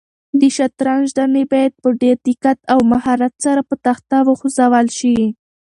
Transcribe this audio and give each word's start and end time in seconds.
د 0.39 0.41
شطرنج 0.55 1.07
دانې 1.17 1.43
باید 1.51 1.73
په 1.81 1.89
ډېر 2.01 2.15
دقت 2.27 2.59
او 2.73 2.79
مهارت 2.91 3.33
سره 3.45 3.61
په 3.69 3.75
تخته 3.85 4.17
وخوځول 4.27 4.87
شي. 4.97 5.17